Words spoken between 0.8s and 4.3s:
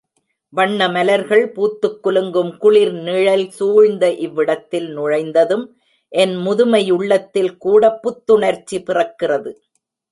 மலர்கள் பூத்துக் குலுங்கும் குளிர் நிழல் சூழ்ந்த